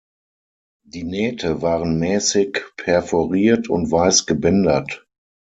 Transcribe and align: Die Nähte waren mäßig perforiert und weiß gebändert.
Die 0.83 1.03
Nähte 1.03 1.61
waren 1.61 1.99
mäßig 1.99 2.63
perforiert 2.75 3.69
und 3.69 3.91
weiß 3.91 4.25
gebändert. 4.25 5.05